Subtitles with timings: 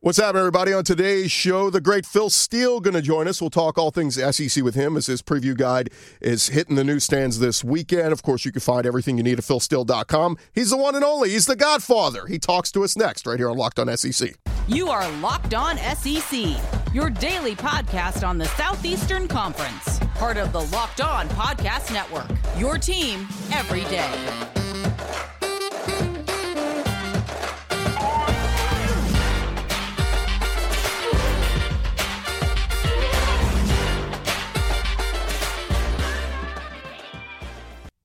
[0.00, 0.72] What's happening, everybody?
[0.72, 3.40] On today's show, the great Phil Steele going to join us.
[3.40, 5.90] We'll talk all things SEC with him as his preview guide
[6.20, 8.12] is hitting the newsstands this weekend.
[8.12, 10.38] Of course, you can find everything you need at philsteele.com.
[10.54, 11.30] He's the one and only.
[11.30, 12.26] He's the Godfather.
[12.26, 14.36] He talks to us next, right here on Locked On SEC.
[14.68, 16.46] You are Locked On SEC,
[16.94, 22.30] your daily podcast on the Southeastern Conference, part of the Locked On Podcast Network.
[22.56, 24.57] Your team every day.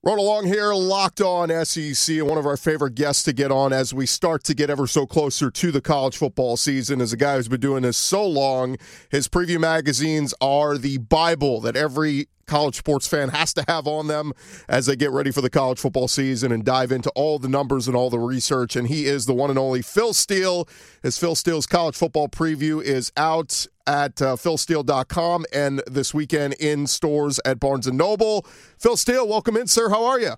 [0.06, 3.94] Run along here, locked on SEC, one of our favorite guests to get on as
[3.94, 7.38] we start to get ever so closer to the college football season is a guy
[7.38, 8.76] who's been doing this so long.
[9.12, 14.08] His preview magazines are the Bible that every college sports fan has to have on
[14.08, 14.34] them
[14.68, 17.88] as they get ready for the college football season and dive into all the numbers
[17.88, 18.76] and all the research.
[18.76, 20.68] And he is the one and only Phil Steele.
[21.02, 26.88] His Phil Steele's college football preview is out at uh, philsteele.com and this weekend in
[26.88, 28.46] stores at Barnes & Noble.
[28.78, 29.90] Phil Steele, welcome in, sir.
[29.90, 30.34] How are you?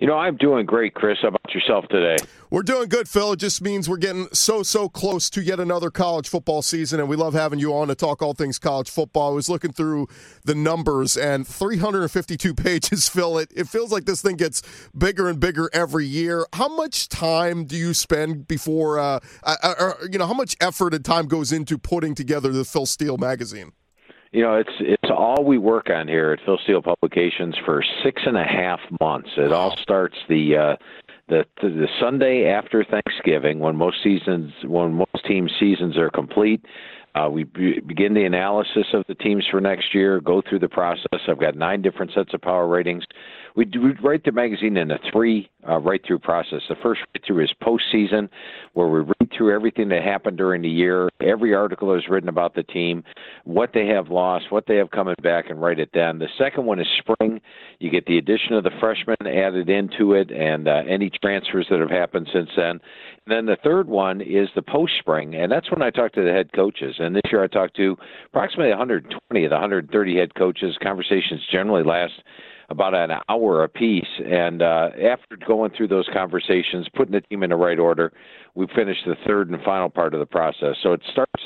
[0.00, 1.18] You know, I'm doing great, Chris.
[1.22, 2.16] How about yourself today?
[2.50, 3.32] We're doing good, Phil.
[3.32, 7.08] It just means we're getting so, so close to yet another college football season, and
[7.08, 9.32] we love having you on to talk all things college football.
[9.32, 10.08] I was looking through
[10.44, 13.38] the numbers, and 352 pages, Phil.
[13.38, 14.62] It, it feels like this thing gets
[14.96, 16.46] bigger and bigger every year.
[16.52, 20.92] How much time do you spend before, uh, uh, uh, you know, how much effort
[20.94, 23.72] and time goes into putting together the Phil Steele magazine?
[24.34, 28.20] You know, it's it's all we work on here at Phil Steele Publications for six
[28.26, 29.28] and a half months.
[29.36, 30.76] It all starts the uh,
[31.28, 36.64] the the Sunday after Thanksgiving when most seasons when most team seasons are complete.
[37.14, 40.68] Uh, we be, begin the analysis of the teams for next year, go through the
[40.68, 41.20] process.
[41.28, 43.04] I've got nine different sets of power ratings.
[43.54, 46.60] We, do, we write the magazine in a three uh, write through process.
[46.68, 48.28] The first write through is postseason,
[48.72, 51.08] where we read through everything that happened during the year.
[51.20, 53.04] Every article is written about the team,
[53.44, 56.18] what they have lost, what they have coming back, and write it down.
[56.18, 57.40] The second one is spring.
[57.78, 61.80] You get the addition of the freshmen added into it and uh, any transfers that
[61.80, 62.80] have happened since then.
[63.26, 66.30] Then the third one is the post spring, and that's when I talk to the
[66.30, 66.96] head coaches.
[66.98, 67.96] And this year I talked to
[68.26, 70.76] approximately 120 of the 130 head coaches.
[70.82, 72.12] Conversations generally last
[72.68, 74.20] about an hour apiece.
[74.26, 78.12] And uh, after going through those conversations, putting the team in the right order,
[78.54, 80.76] we finished the third and final part of the process.
[80.82, 81.42] So it starts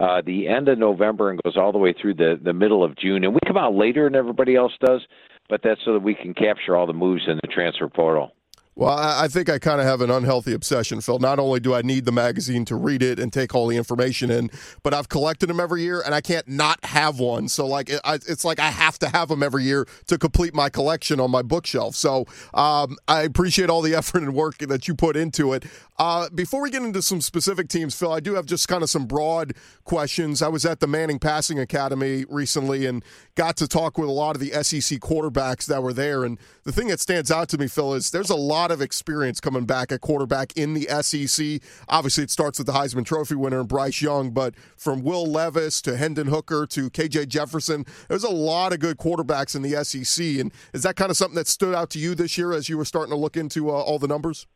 [0.00, 2.96] uh, the end of November and goes all the way through the, the middle of
[2.96, 3.22] June.
[3.22, 5.02] And we come out later than everybody else does,
[5.48, 8.32] but that's so that we can capture all the moves in the transfer portal.
[8.76, 11.18] Well, I think I kind of have an unhealthy obsession, Phil.
[11.18, 14.30] Not only do I need the magazine to read it and take all the information
[14.30, 14.48] in,
[14.82, 17.48] but I've collected them every year, and I can't not have one.
[17.48, 21.20] So, like, it's like I have to have them every year to complete my collection
[21.20, 21.94] on my bookshelf.
[21.94, 25.64] So, um, I appreciate all the effort and work that you put into it.
[25.98, 28.88] Uh, before we get into some specific teams, Phil, I do have just kind of
[28.88, 29.52] some broad
[29.84, 30.40] questions.
[30.40, 33.04] I was at the Manning Passing Academy recently and
[33.34, 36.24] got to talk with a lot of the SEC quarterbacks that were there.
[36.24, 39.40] And the thing that stands out to me, Phil, is there's a lot of experience
[39.40, 41.60] coming back at quarterback in the SEC.
[41.88, 45.96] Obviously, it starts with the Heisman Trophy winner, Bryce Young, but from Will Levis to
[45.96, 50.24] Hendon Hooker to KJ Jefferson, there's a lot of good quarterbacks in the SEC.
[50.40, 52.78] And is that kind of something that stood out to you this year as you
[52.78, 54.46] were starting to look into uh, all the numbers?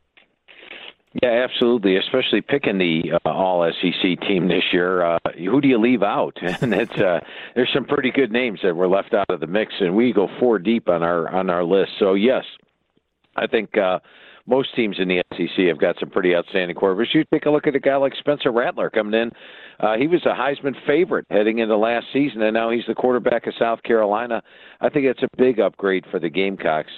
[1.22, 1.96] Yeah, absolutely.
[1.96, 5.04] Especially picking the uh, All SEC team this year.
[5.04, 6.36] Uh, who do you leave out?
[6.60, 7.20] And it's uh,
[7.54, 10.28] there's some pretty good names that were left out of the mix, and we go
[10.40, 11.92] four deep on our on our list.
[11.98, 12.44] So yes,
[13.36, 13.98] I think uh,
[14.46, 17.14] most teams in the SEC have got some pretty outstanding quarterbacks.
[17.14, 19.30] You take a look at a guy like Spencer Rattler coming in.
[19.80, 23.46] Uh, he was a Heisman favorite heading into last season, and now he's the quarterback
[23.46, 24.42] of South Carolina.
[24.80, 26.92] I think it's a big upgrade for the Gamecocks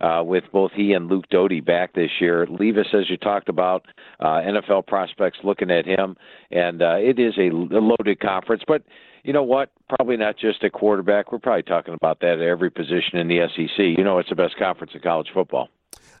[0.00, 2.46] uh, with both he and Luke Doty back this year.
[2.46, 3.84] Levis, as you talked about,
[4.20, 6.16] uh, NFL prospects looking at him,
[6.50, 8.62] and uh, it is a loaded conference.
[8.66, 8.82] But
[9.24, 9.70] you know what?
[9.88, 11.32] Probably not just a quarterback.
[11.32, 13.78] We're probably talking about that at every position in the SEC.
[13.78, 15.68] You know, it's the best conference in college football.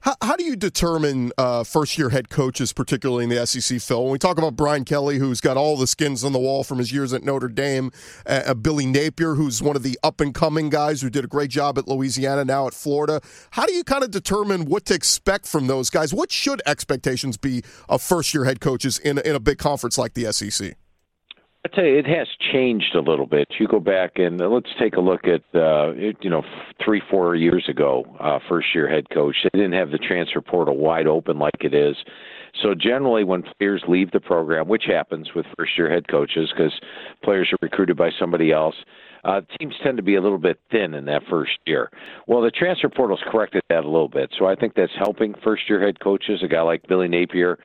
[0.02, 4.02] How, how do you determine uh, first year head coaches, particularly in the SEC, Phil?
[4.02, 6.78] When we talk about Brian Kelly, who's got all the skins on the wall from
[6.78, 7.92] his years at Notre Dame,
[8.26, 11.28] uh, uh Billy Napier, who's one of the up and coming guys who did a
[11.28, 13.20] great job at Louisiana, now at Florida.
[13.52, 16.12] How do you kind of determine what to expect from those guys?
[16.12, 20.14] What should expectations be of first year head coaches in, in a big conference like
[20.14, 20.74] the SEC?
[21.64, 23.46] I tell you, it has changed a little bit.
[23.60, 26.42] You go back and let's take a look at uh, you know
[26.84, 29.36] three, four years ago, uh, first year head coach.
[29.44, 31.94] They didn't have the transfer portal wide open like it is.
[32.60, 36.72] So generally, when players leave the program, which happens with first year head coaches because
[37.22, 38.74] players are recruited by somebody else,
[39.24, 41.90] uh, teams tend to be a little bit thin in that first year.
[42.26, 45.68] Well, the transfer portal's corrected that a little bit, so I think that's helping first
[45.68, 46.40] year head coaches.
[46.42, 47.58] A guy like Billy Napier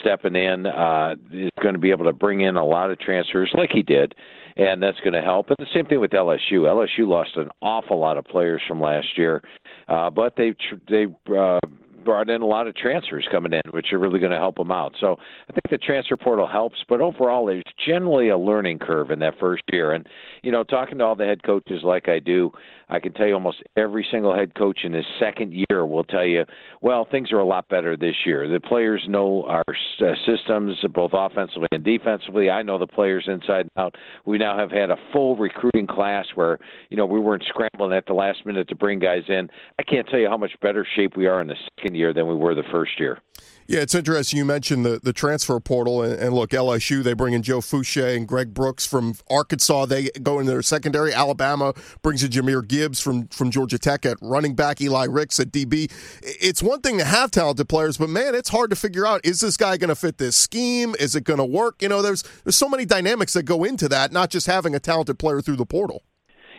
[0.00, 3.50] stepping in uh, is going to be able to bring in a lot of transfers
[3.54, 4.14] like he did,
[4.56, 5.48] and that's going to help.
[5.48, 6.38] And the same thing with LSU.
[6.50, 9.42] LSU lost an awful lot of players from last year,
[9.88, 10.54] uh, but they
[10.88, 11.06] they
[11.36, 11.60] uh,
[12.04, 14.70] brought in a lot of transfers coming in, which are really going to help them
[14.70, 14.94] out.
[15.00, 15.16] So
[15.48, 19.38] I think the transfer portal helps, but overall, there's generally a learning curve in that
[19.38, 19.92] first year.
[19.92, 20.06] And
[20.42, 22.52] you know, talking to all the head coaches like I do,
[22.92, 26.26] I can tell you almost every single head coach in his second year will tell
[26.26, 26.44] you,
[26.82, 28.46] well, things are a lot better this year.
[28.46, 32.50] The players know our uh, systems, both offensively and defensively.
[32.50, 33.94] I know the players inside and out.
[34.26, 36.58] We now have had a full recruiting class where,
[36.90, 39.48] you know, we weren't scrambling at the last minute to bring guys in.
[39.78, 42.28] I can't tell you how much better shape we are in the second year than
[42.28, 43.22] we were the first year.
[43.66, 44.38] Yeah, it's interesting.
[44.38, 48.16] You mentioned the, the transfer portal, and, and, look, LSU, they bring in Joe Foucha
[48.16, 49.86] and Greg Brooks from Arkansas.
[49.86, 51.12] They go in their secondary.
[51.14, 51.72] Alabama
[52.02, 55.90] brings in Jahmyr Gibbs from, from Georgia Tech at running back, Eli Ricks at DB.
[56.22, 59.40] It's one thing to have talented players, but man, it's hard to figure out is
[59.40, 60.94] this guy going to fit this scheme?
[60.98, 61.80] Is it going to work?
[61.82, 64.80] You know, there's there's so many dynamics that go into that, not just having a
[64.80, 66.02] talented player through the portal.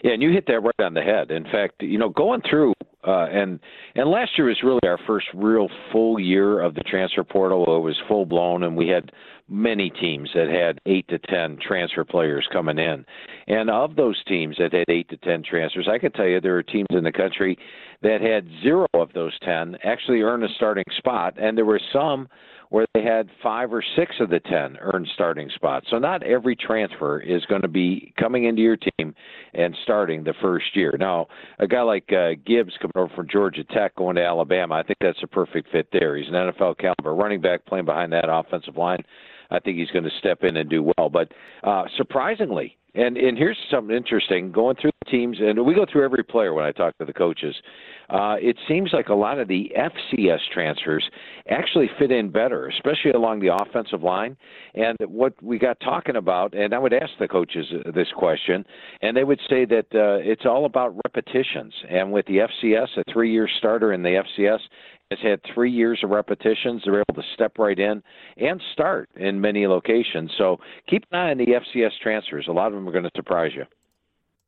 [0.04, 1.32] Yeah, and you hit that right on the head.
[1.32, 2.74] In fact, you know, going through
[3.06, 3.60] uh, and
[3.96, 7.64] and last year was really our first real full year of the transfer portal.
[7.78, 9.12] It was full blown, and we had
[9.50, 13.06] many teams that had eight to ten transfer players coming in.
[13.48, 16.58] And of those teams that had eight to ten transfers, I can tell you there
[16.58, 17.58] are teams in the country
[18.02, 22.30] that had zero of those ten actually earn a starting spot, and there were some
[22.74, 25.86] where they had five or six of the ten earned starting spots.
[25.92, 29.14] So not every transfer is going to be coming into your team
[29.54, 30.96] and starting the first year.
[30.98, 31.28] Now,
[31.60, 34.98] a guy like uh, Gibbs coming over from Georgia Tech going to Alabama, I think
[35.02, 36.18] that's a perfect fit there.
[36.18, 39.04] He's an NFL caliber running back playing behind that offensive line.
[39.54, 41.10] I think he's going to step in and do well.
[41.10, 41.32] But
[41.64, 46.04] uh, surprisingly, and and here's something interesting: going through the teams, and we go through
[46.04, 47.56] every player when I talk to the coaches.
[48.10, 51.04] Uh, it seems like a lot of the FCS transfers
[51.50, 54.38] actually fit in better, especially along the offensive line.
[54.76, 57.66] And what we got talking about, and I would ask the coaches
[57.96, 58.66] this question,
[59.02, 61.74] and they would say that uh, it's all about repetitions.
[61.90, 64.60] And with the FCS, a three-year starter in the FCS
[65.20, 66.82] has had three years of repetitions.
[66.84, 68.02] They're able to step right in
[68.38, 70.32] and start in many locations.
[70.38, 72.48] So keep an eye on the FCS transfers.
[72.48, 73.66] A lot of them are going to surprise you.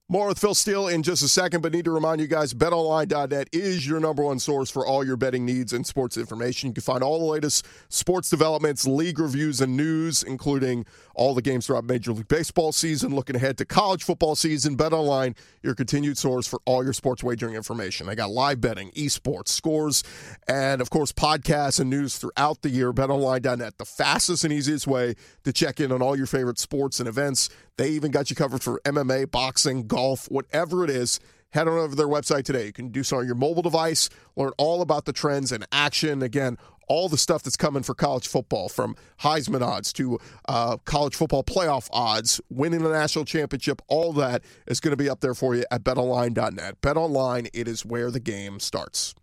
[0.07, 3.49] More with Phil Steele in just a second, but need to remind you guys betonline.net
[3.51, 6.67] is your number one source for all your betting needs and sports information.
[6.67, 10.85] You can find all the latest sports developments, league reviews, and news, including
[11.15, 14.77] all the games throughout Major League Baseball season, looking ahead to college football season.
[14.77, 18.07] BetOnline, your continued source for all your sports wagering information.
[18.07, 20.03] I got live betting, esports, scores,
[20.47, 22.93] and of course, podcasts and news throughout the year.
[22.93, 25.15] BetOnline.net, the fastest and easiest way
[25.45, 27.49] to check in on all your favorite sports and events.
[27.77, 31.19] They even got you covered for MMA, boxing, golf, whatever it is.
[31.49, 32.65] Head on over to their website today.
[32.65, 36.21] You can do so on your mobile device, learn all about the trends and action.
[36.21, 36.57] Again,
[36.87, 41.43] all the stuff that's coming for college football, from Heisman odds to uh, college football
[41.43, 45.55] playoff odds, winning the national championship, all that is going to be up there for
[45.55, 46.81] you at betonline.net.
[46.81, 49.15] BetOnline, it is where the game starts.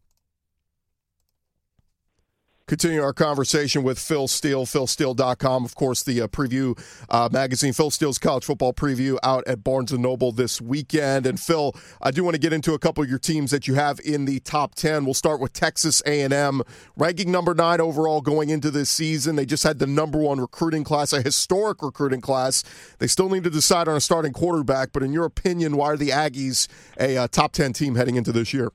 [2.72, 5.62] Continue our conversation with Phil Steele, philsteele.com.
[5.66, 9.92] Of course, the uh, preview uh, magazine, Phil Steele's college football preview out at Barnes
[9.92, 11.26] & Noble this weekend.
[11.26, 13.74] And Phil, I do want to get into a couple of your teams that you
[13.74, 15.04] have in the top 10.
[15.04, 16.62] We'll start with Texas A&M,
[16.96, 19.36] ranking number nine overall going into this season.
[19.36, 22.64] They just had the number one recruiting class, a historic recruiting class.
[23.00, 25.98] They still need to decide on a starting quarterback, but in your opinion, why are
[25.98, 28.72] the Aggies a uh, top 10 team heading into this year?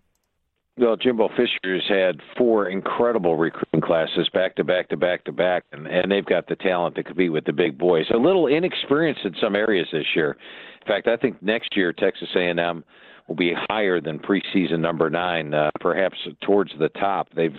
[0.80, 5.64] Well, Jimbo Fisher's had four incredible recruiting classes back to back to back to back,
[5.72, 8.06] and, and they've got the talent to compete with the big boys.
[8.14, 10.38] A little inexperienced in some areas this year.
[10.82, 12.84] In fact, I think next year Texas A&M
[13.28, 17.28] will be higher than preseason number nine, uh, perhaps towards the top.
[17.36, 17.56] They've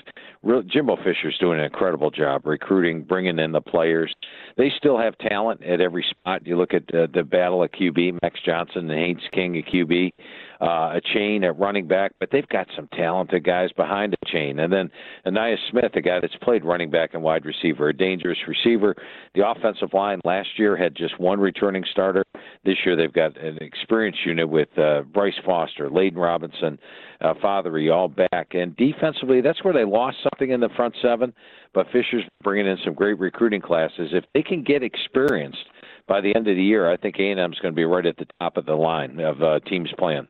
[0.68, 4.14] Jimbo Fisher's doing an incredible job recruiting, bringing in the players.
[4.56, 6.46] They still have talent at every spot.
[6.46, 10.12] You look at uh, the battle of QB, Max Johnson and Haynes King at QB
[10.60, 14.58] uh, a chain at running back, but they've got some talented guys behind the chain.
[14.58, 14.90] And then
[15.26, 18.94] Ainias Smith, a guy that's played running back and wide receiver, a dangerous receiver.
[19.34, 22.24] The offensive line last year had just one returning starter.
[22.64, 26.78] This year they've got an experienced unit with uh, Bryce Foster, Layden Robinson,
[27.20, 28.48] uh, Fothery all back.
[28.52, 31.32] And defensively, that's where they lost something in the front seven.
[31.72, 34.10] But Fisher's bringing in some great recruiting classes.
[34.12, 35.66] If they can get experienced
[36.08, 38.16] by the end of the year, I think A&M is going to be right at
[38.16, 40.26] the top of the line of uh, teams playing.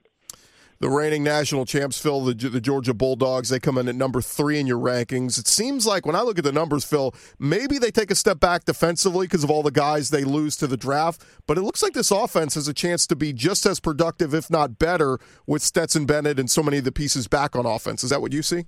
[0.81, 4.61] The reigning national champs, Phil, the, the, Georgia Bulldogs, they come in at number three
[4.61, 5.37] in your rankings.
[5.37, 8.39] It seems like when I look at the numbers, Phil, maybe they take a step
[8.39, 11.25] back defensively because of all the guys they lose to the draft.
[11.49, 14.51] But it looks like this offense has a chance to be just as productive, if
[14.51, 15.19] not better,
[15.49, 18.05] with Stetson Bennett and so many of the pieces back on offense.
[18.05, 18.67] Is that what you see?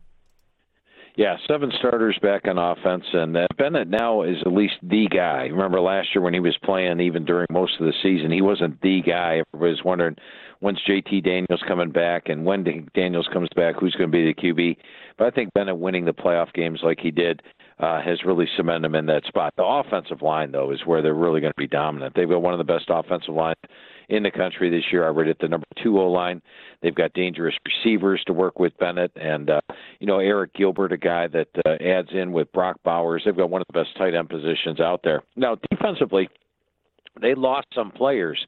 [1.21, 5.49] Yeah, seven starters back on offense, and uh, Bennett now is at least the guy.
[5.49, 8.81] Remember last year when he was playing, even during most of the season, he wasn't
[8.81, 9.43] the guy.
[9.53, 10.17] Everybody was wondering
[10.61, 14.35] when's JT Daniels coming back, and when Daniels comes back, who's going to be the
[14.35, 14.79] QB.
[15.19, 17.43] But I think Bennett winning the playoff games like he did
[17.79, 19.53] uh, has really cemented him in that spot.
[19.59, 22.15] The offensive line, though, is where they're really going to be dominant.
[22.17, 23.59] They've got one of the best offensive lines
[24.11, 25.05] in the country this year.
[25.05, 26.43] I read it the number two O line.
[26.83, 29.61] They've got dangerous receivers to work with Bennett, and uh,
[30.01, 33.23] you know Arik Gilbert, a guy that uh, adds in with Brock Bowers.
[33.25, 35.23] They've got one of the best tight end positions out there.
[35.37, 36.29] Now defensively,
[37.21, 38.45] they lost some players,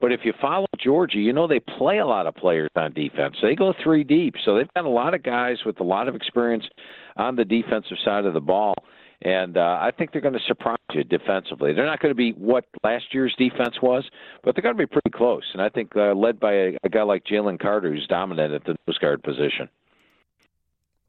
[0.00, 3.36] but if you follow Georgia, you know they play a lot of players on defense.
[3.42, 6.14] They go three deep, so they've got a lot of guys with a lot of
[6.14, 6.64] experience
[7.16, 8.74] on the defensive side of the ball
[9.24, 11.72] and uh, I think they're going to surprise you defensively.
[11.72, 14.04] They're not going to be what last year's defense was,
[14.42, 15.44] but they're going to be pretty close.
[15.52, 18.64] And I think uh, led by a, a guy like Jalen Carter, who's dominant at
[18.64, 19.68] the nose guard position.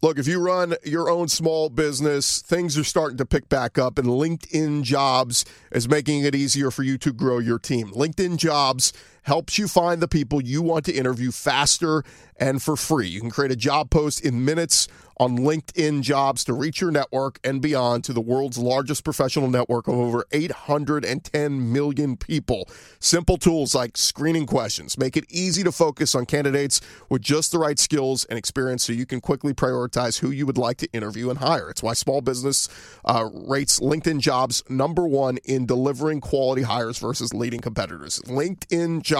[0.03, 3.97] Look, if you run your own small business, things are starting to pick back up,
[3.97, 7.87] and LinkedIn Jobs is making it easier for you to grow your team.
[7.91, 8.91] LinkedIn Jobs
[9.23, 12.03] helps you find the people you want to interview faster
[12.37, 13.07] and for free.
[13.07, 14.87] You can create a job post in minutes
[15.17, 19.87] on LinkedIn jobs to reach your network and beyond to the world's largest professional network
[19.87, 22.67] of over 810 million people.
[22.99, 27.59] Simple tools like screening questions make it easy to focus on candidates with just the
[27.59, 31.29] right skills and experience so you can quickly prioritize who you would like to interview
[31.29, 31.69] and hire.
[31.69, 32.67] It's why small business
[33.05, 38.19] uh, rates LinkedIn jobs number one in delivering quality hires versus leading competitors.
[38.25, 39.12] LinkedIn jobs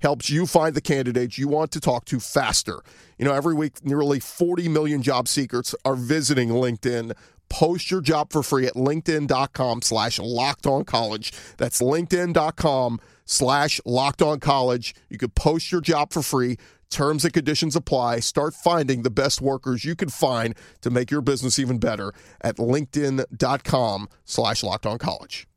[0.00, 2.80] helps you find the candidates you want to talk to faster.
[3.18, 7.12] You know, every week, nearly 40 million job seekers are visiting LinkedIn.
[7.48, 11.32] Post your job for free at linkedin.com slash locked on college.
[11.56, 14.94] That's linkedin.com slash locked on college.
[15.08, 16.56] You can post your job for free.
[16.90, 18.20] Terms and conditions apply.
[18.20, 22.56] Start finding the best workers you can find to make your business even better at
[22.56, 25.48] linkedin.com slash locked on college.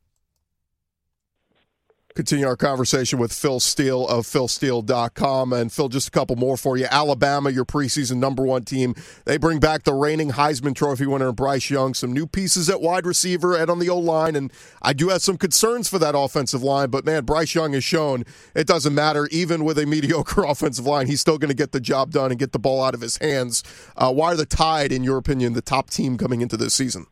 [2.16, 5.52] Continue our conversation with Phil Steele of philsteele.com.
[5.52, 6.86] And Phil, just a couple more for you.
[6.90, 8.96] Alabama, your preseason number one team.
[9.26, 11.94] They bring back the reigning Heisman Trophy winner, Bryce Young.
[11.94, 14.34] Some new pieces at wide receiver and on the O line.
[14.34, 14.52] And
[14.82, 16.90] I do have some concerns for that offensive line.
[16.90, 18.24] But man, Bryce Young has shown
[18.56, 19.28] it doesn't matter.
[19.30, 22.40] Even with a mediocre offensive line, he's still going to get the job done and
[22.40, 23.62] get the ball out of his hands.
[23.96, 27.06] Uh, why are the Tide, in your opinion, the top team coming into this season?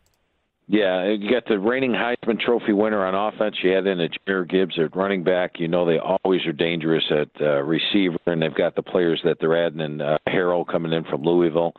[0.70, 3.56] Yeah, you got the reigning Heisman Trophy winner on offense.
[3.62, 5.52] You add in a Jahmyr Gibbs at running back.
[5.58, 9.38] You know they always are dangerous at uh, receiver, and they've got the players that
[9.40, 11.72] they're adding in uh, Harrell coming in from Louisville,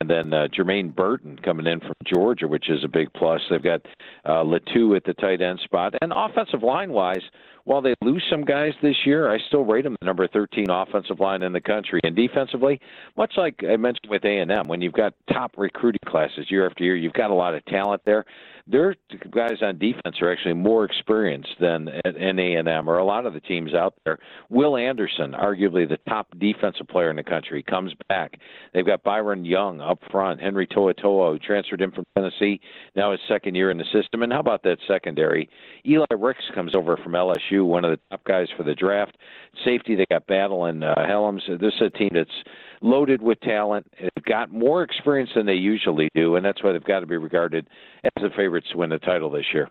[0.00, 3.40] and then uh, Jermaine Burton coming in from Georgia, which is a big plus.
[3.50, 3.80] They've got
[4.24, 7.22] uh, Latu at the tight end spot, and offensive line wise,
[7.68, 11.20] while they lose some guys this year, I still rate them the number 13 offensive
[11.20, 12.00] line in the country.
[12.02, 12.80] And defensively,
[13.14, 16.96] much like I mentioned with A&M, when you've got top recruiting classes year after year,
[16.96, 18.24] you've got a lot of talent there
[18.70, 18.94] their
[19.30, 23.40] guys on defense are actually more experienced than at A&M or a lot of the
[23.40, 24.18] teams out there.
[24.50, 28.38] Will Anderson, arguably the top defensive player in the country, comes back.
[28.74, 32.60] They've got Byron Young up front, Henry To'oTo'o, who transferred in from Tennessee,
[32.94, 34.22] now his second year in the system.
[34.22, 35.48] And how about that secondary?
[35.86, 39.16] Eli Ricks comes over from LSU, one of the top guys for the draft.
[39.64, 41.40] Safety, they got Battle and uh, Hellams.
[41.60, 42.30] This is a team that's
[42.80, 43.86] loaded with talent.
[44.00, 47.16] They've got more experience than they usually do, and that's why they've got to be
[47.16, 47.68] regarded
[48.04, 49.68] as the favorites to win the title this year.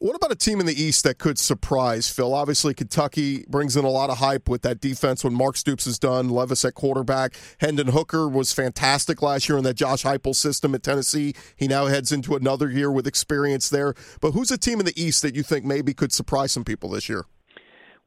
[0.00, 2.32] What about a team in the East that could surprise, Phil?
[2.32, 5.98] Obviously, Kentucky brings in a lot of hype with that defense when Mark Stoops is
[5.98, 6.28] done.
[6.28, 7.34] Levis at quarterback.
[7.60, 11.34] Hendon Hooker was fantastic last year in that Josh Heupel system at Tennessee.
[11.56, 13.94] He now heads into another year with experience there.
[14.20, 16.90] But who's a team in the East that you think maybe could surprise some people
[16.90, 17.24] this year?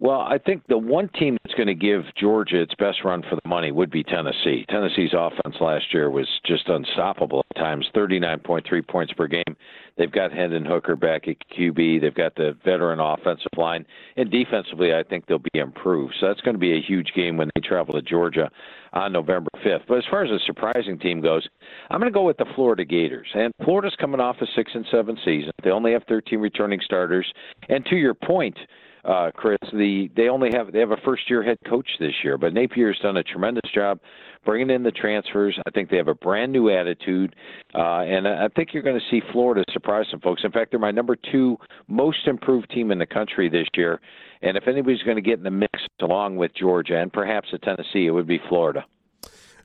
[0.01, 3.35] Well, I think the one team that's going to give Georgia its best run for
[3.35, 4.65] the money would be Tennessee.
[4.67, 9.55] Tennessee's offense last year was just unstoppable at times, 39.3 points per game.
[9.99, 12.01] They've got Hendon Hooker back at QB.
[12.01, 13.85] They've got the veteran offensive line.
[14.17, 16.15] And defensively, I think they'll be improved.
[16.19, 18.49] So that's going to be a huge game when they travel to Georgia
[18.93, 19.83] on November 5th.
[19.87, 21.47] But as far as a surprising team goes,
[21.91, 23.27] I'm going to go with the Florida Gators.
[23.35, 25.51] And Florida's coming off a 6 and 7 season.
[25.63, 27.31] They only have 13 returning starters.
[27.69, 28.57] And to your point,
[29.05, 32.37] uh, Chris, the they only have they have a first year head coach this year,
[32.37, 33.99] but Napier's done a tremendous job
[34.45, 35.57] bringing in the transfers.
[35.65, 37.35] I think they have a brand new attitude,
[37.75, 40.43] uh, and I think you're going to see Florida surprise some folks.
[40.43, 43.99] In fact, they're my number two most improved team in the country this year,
[44.41, 47.57] and if anybody's going to get in the mix along with Georgia and perhaps a
[47.57, 48.85] Tennessee, it would be Florida.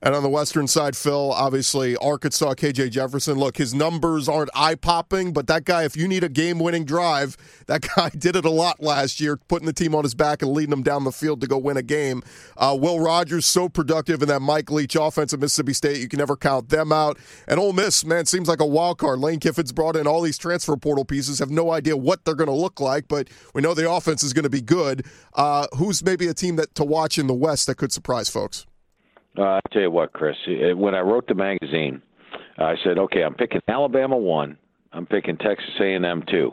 [0.03, 3.38] And on the western side, Phil, obviously Arkansas, KJ Jefferson.
[3.38, 6.85] Look, his numbers aren't eye popping, but that guy, if you need a game winning
[6.85, 7.37] drive,
[7.67, 10.53] that guy did it a lot last year, putting the team on his back and
[10.53, 12.23] leading them down the field to go win a game.
[12.57, 15.99] Uh, Will Rogers, so productive in that Mike Leach offense at Mississippi State.
[15.99, 17.19] You can never count them out.
[17.49, 19.19] And Ole Miss, man, seems like a wild card.
[19.19, 22.47] Lane Kiffin's brought in all these transfer portal pieces, have no idea what they're going
[22.49, 25.07] to look like, but we know the offense is going to be good.
[25.35, 28.67] Uh, who's maybe a team that to watch in the West that could surprise folks?
[29.38, 30.37] Uh, I tell you what, Chris.
[30.47, 32.02] When I wrote the magazine,
[32.59, 34.57] I said, okay, I'm picking Alabama one.
[34.93, 36.52] I'm picking Texas A&M two.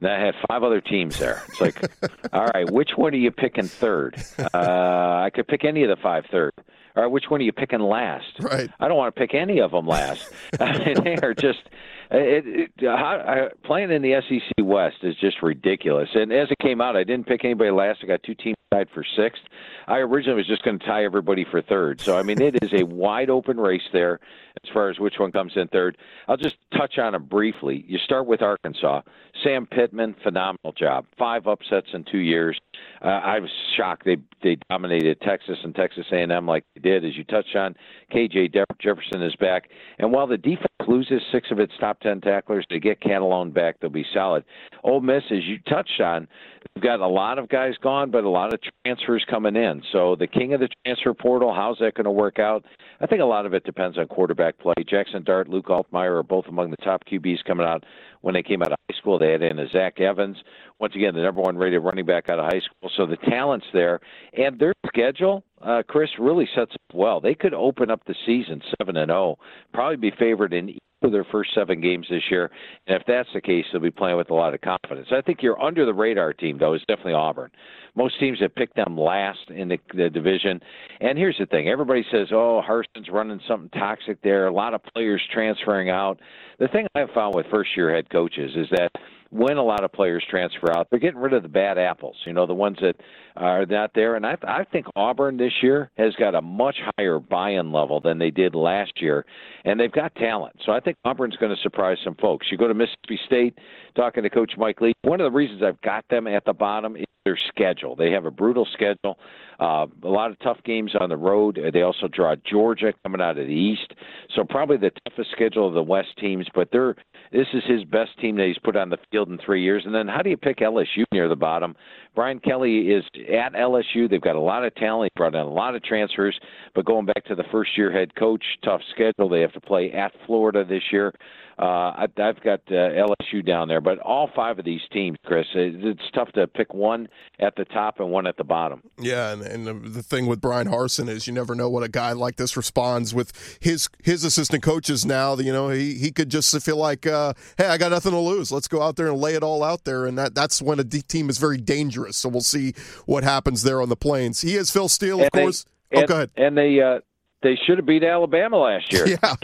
[0.00, 1.42] And I had five other teams there.
[1.48, 1.80] It's like,
[2.32, 4.16] all right, which one are you picking third?
[4.38, 6.52] Uh, I could pick any of the five third.
[6.96, 8.40] All right, which one are you picking last?
[8.40, 8.70] Right.
[8.80, 10.28] I don't want to pick any of them last.
[10.58, 11.62] They are just
[12.10, 16.08] it, it, I, playing in the SEC West is just ridiculous.
[16.14, 18.00] And as it came out, I didn't pick anybody last.
[18.02, 19.42] I got two teams tied for sixth.
[19.86, 22.00] I originally was just going to tie everybody for third.
[22.00, 24.20] So I mean, it is a wide open race there
[24.64, 25.96] as far as which one comes in third.
[26.26, 27.84] I'll just touch on it briefly.
[27.86, 29.02] You start with Arkansas.
[29.44, 31.06] Sam Pittman, phenomenal job.
[31.18, 32.58] Five upsets in two years.
[33.02, 37.04] Uh, I was shocked they they dominated Texas and Texas A&M like they did.
[37.04, 37.74] As you touched on,
[38.12, 42.66] KJ Jefferson is back, and while the defense loses six of its top ten tacklers,
[42.70, 43.76] they get Catalon back.
[43.80, 44.44] They'll be solid.
[44.84, 46.26] Ole Miss, as you touched on,
[46.74, 49.82] they've got a lot of guys gone, but a lot of transfers coming in.
[49.92, 52.64] So the king of the transfer portal, how's that going to work out?
[53.00, 54.74] I think a lot of it depends on quarterback play.
[54.88, 57.84] Jackson Dart, Luke Altmyer are both among the top QBs coming out
[58.20, 59.18] when they came out of high school.
[59.18, 60.36] They had in a Zach Evans,
[60.78, 62.90] once again the number one rated running back out of high school.
[62.96, 64.00] So the talent's there,
[64.32, 67.20] and their schedule, uh, Chris, really sets up well.
[67.20, 71.10] They could open up the season seven and zero, oh, probably be favored in for
[71.10, 72.50] their first seven games this year.
[72.86, 75.08] And if that's the case, they'll be playing with a lot of confidence.
[75.12, 77.50] I think your under the radar team, though, is definitely Auburn.
[77.94, 80.60] Most teams have picked them last in the, the division.
[81.00, 84.80] And here's the thing everybody says, oh, Harsin's running something toxic there, a lot of
[84.94, 86.20] players transferring out.
[86.58, 88.90] The thing I've found with first year head coaches is that
[89.30, 92.32] when a lot of players transfer out, they're getting rid of the bad apples, you
[92.32, 92.96] know, the ones that
[93.36, 94.16] are not there.
[94.16, 98.00] And I, I think Auburn this year has got a much higher buy in level
[98.00, 99.26] than they did last year,
[99.64, 100.56] and they've got talent.
[100.64, 102.46] So I think Auburn's going to surprise some folks.
[102.50, 103.58] You go to Mississippi State,
[103.94, 106.96] talking to Coach Mike Leach, one of the reasons I've got them at the bottom
[106.96, 107.94] is their schedule.
[107.94, 109.18] They have a brutal schedule,
[109.60, 111.58] uh, a lot of tough games on the road.
[111.72, 113.92] They also draw Georgia coming out of the East,
[114.34, 116.46] so probably the toughest schedule of the West teams.
[116.54, 116.96] But they're
[117.32, 119.82] this is his best team that he's put on the field in three years.
[119.84, 121.76] And then how do you pick LSU near the bottom?
[122.18, 124.10] Brian Kelly is at LSU.
[124.10, 125.12] They've got a lot of talent.
[125.14, 126.36] Brought in a lot of transfers.
[126.74, 129.28] But going back to the first year head coach, tough schedule.
[129.28, 131.14] They have to play at Florida this year.
[131.60, 135.44] Uh, I, have got uh, LSU down there, but all five of these teams, Chris,
[135.54, 137.08] it's tough to pick one
[137.40, 138.80] at the top and one at the bottom.
[138.96, 142.12] Yeah, and, and the thing with Bryan Harsin is you never know what a guy
[142.12, 145.04] like this responds with his his assistant coaches.
[145.04, 148.20] Now, you know, he he could just feel like, uh, hey, I got nothing to
[148.20, 148.52] lose.
[148.52, 150.84] Let's go out there and lay it all out there, and that that's when a
[150.84, 152.07] team is very dangerous.
[152.16, 152.74] So we'll see
[153.06, 154.40] what happens there on the plains.
[154.40, 155.64] He is Phil Steele, of and course.
[155.90, 156.30] They, oh, and, go ahead.
[156.36, 157.00] And they uh,
[157.42, 159.06] they should have beat Alabama last year.
[159.22, 159.34] Yeah.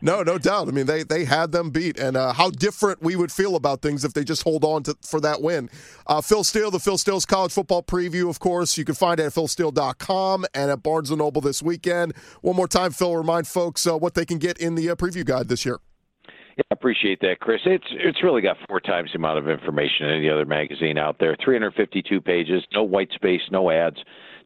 [0.00, 0.68] No, no doubt.
[0.68, 3.82] I mean, they they had them beat, and uh, how different we would feel about
[3.82, 5.68] things if they just hold on to for that win.
[6.06, 9.24] Uh, Phil Steele, the Phil Steele's college football preview, of course, you can find it
[9.24, 12.14] at philsteele.com and at Barnes and Noble this weekend.
[12.40, 15.24] One more time, Phil, remind folks uh, what they can get in the uh, preview
[15.24, 15.78] guide this year.
[16.56, 17.60] Yeah, I appreciate that, Chris.
[17.66, 21.18] It's it's really got four times the amount of information in any other magazine out
[21.18, 21.36] there.
[21.44, 23.98] 352 pages, no white space, no ads,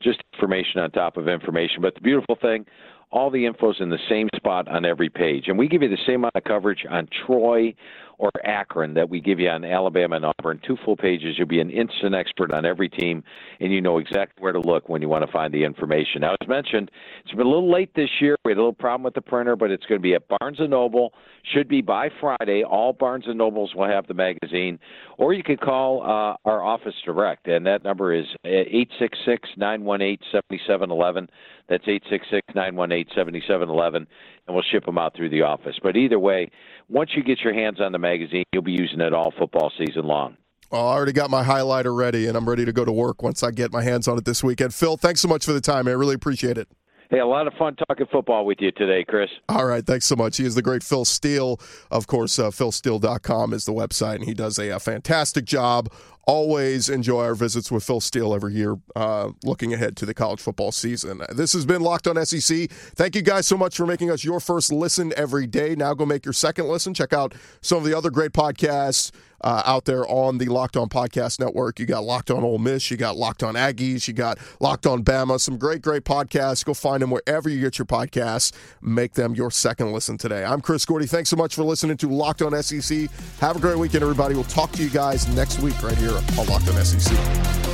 [0.03, 1.81] just information on top of information.
[1.81, 2.67] But the beautiful thing,
[3.13, 5.45] all the info's in the same spot on every page.
[5.47, 7.75] And we give you the same amount of coverage on Troy
[8.21, 10.61] or Akron that we give you on Alabama and Auburn.
[10.67, 11.37] Two full pages.
[11.39, 13.25] You'll be an instant expert on every team,
[13.61, 16.21] and you know exactly where to look when you want to find the information.
[16.21, 16.91] Now, as mentioned,
[17.25, 18.37] it's been a little late this year.
[18.45, 20.59] We had a little problem with the printer, but it's going to be at Barnes
[20.61, 21.15] & Noble.
[21.55, 22.63] Should be by Friday.
[22.63, 24.79] All Barnes & Nobles will have the magazine.
[25.17, 31.31] Or you could call uh, our office direct, and that number is 866 918 7711.
[31.71, 34.07] That's 866 918 7711,
[34.51, 35.77] and we'll ship them out through the office.
[35.81, 36.51] But either way,
[36.89, 40.05] once you get your hands on the magazine, you'll be using it all football season
[40.05, 40.37] long.
[40.73, 43.45] Well, I already got my highlighter ready, and I'm ready to go to work once
[43.45, 44.75] I get my hands on it this weekend.
[44.75, 45.87] Phil, thanks so much for the time.
[45.87, 46.69] I really appreciate it.
[47.11, 49.31] Hey, a lot of fun talking football with you today, Chris.
[49.49, 50.37] All right, thanks so much.
[50.37, 51.61] He is the great Phil Steele.
[51.91, 55.93] Of course, uh, philsteele.com is the website, and he does a, a fantastic job
[56.31, 60.41] always enjoy our visits with Phil Steele every year, uh, looking ahead to the college
[60.41, 61.23] football season.
[61.35, 62.71] This has been Locked On SEC.
[62.71, 65.75] Thank you guys so much for making us your first listen every day.
[65.75, 66.95] Now go make your second listen.
[66.95, 70.89] Check out some of the other great podcasts uh, out there on the Locked On
[70.89, 71.81] Podcast Network.
[71.81, 75.03] You got Locked On Ole Miss, you got Locked On Aggies, you got Locked On
[75.03, 75.41] Bama.
[75.41, 76.65] Some great, great podcasts.
[76.65, 78.53] Go find them wherever you get your podcasts.
[78.81, 80.45] Make them your second listen today.
[80.45, 81.07] I'm Chris Gordy.
[81.07, 83.11] Thanks so much for listening to Locked On SEC.
[83.41, 84.35] Have a great weekend, everybody.
[84.35, 87.70] We'll talk to you guys next week right here on Locked On SEC.